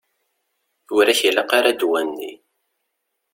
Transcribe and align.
Ur 0.95 1.05
ak-ilaq 1.07 1.51
ara 1.57 1.71
ddwa-nni. 1.73 2.31